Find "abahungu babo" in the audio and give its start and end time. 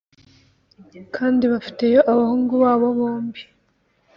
2.11-2.87